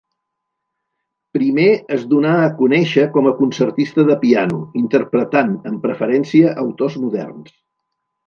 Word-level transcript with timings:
Primer 1.37 1.65
es 1.97 2.05
donà 2.13 2.31
a 2.45 2.47
conèixer 2.61 3.03
com 3.17 3.29
a 3.31 3.35
concertista 3.41 4.07
de 4.09 4.17
piano, 4.23 4.59
interpretant 4.83 5.53
amb 5.73 5.85
preferència 5.87 6.57
autors 6.65 6.97
moderns. 7.05 7.55